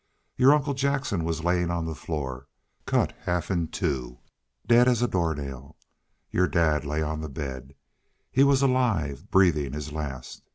Your 0.35 0.55
uncle 0.55 0.73
Jackson 0.73 1.23
was 1.23 1.43
layin' 1.43 1.69
on 1.69 1.85
the 1.85 1.93
floor 1.93 2.47
cut 2.87 3.13
half 3.25 3.51
in 3.51 3.67
two 3.67 4.17
daid 4.67 4.87
as 4.87 5.03
a 5.03 5.07
door 5.07 5.35
nail.... 5.35 5.77
Your 6.31 6.47
dad 6.47 6.83
lay 6.83 7.03
on 7.03 7.21
the 7.21 7.29
bed. 7.29 7.75
He 8.31 8.43
was 8.43 8.63
alive, 8.63 9.29
breathin' 9.29 9.73
his 9.73 9.91
last.... 9.91 10.41